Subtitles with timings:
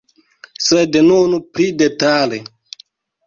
[0.67, 2.39] Sed nun pli detale.